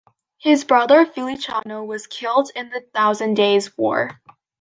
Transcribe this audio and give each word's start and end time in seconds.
His 0.39 0.63
brother 0.63 1.05
Feliciano 1.05 1.83
was 1.83 2.07
killed 2.07 2.49
in 2.55 2.69
the 2.71 2.81
Thousand 2.91 3.35
Days' 3.35 3.77
War. 3.77 4.19